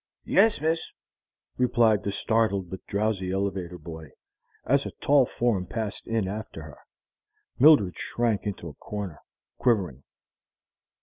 "Yes, 0.25 0.59
miss," 0.59 0.93
replied 1.59 2.01
the 2.01 2.11
startled 2.11 2.71
but 2.71 2.83
drowsy 2.87 3.29
elevator 3.31 3.77
boy 3.77 4.09
as 4.65 4.87
a 4.87 4.91
tall 4.99 5.27
form 5.27 5.67
passed 5.67 6.07
in 6.07 6.27
after 6.27 6.63
her. 6.63 6.79
Mildred 7.59 7.95
shrank 7.99 8.47
into 8.47 8.67
a 8.67 8.73
corner, 8.73 9.21
quivering. 9.59 10.01